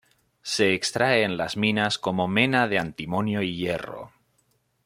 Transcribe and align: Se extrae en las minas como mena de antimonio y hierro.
Se 0.41 0.73
extrae 0.73 1.21
en 1.21 1.37
las 1.37 1.57
minas 1.57 1.99
como 1.99 2.27
mena 2.27 2.67
de 2.67 2.79
antimonio 2.79 3.43
y 3.43 3.55
hierro. 3.55 4.11